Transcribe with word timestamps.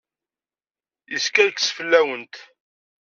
Yeskerkes 1.11 1.67
fell-awent. 1.77 2.35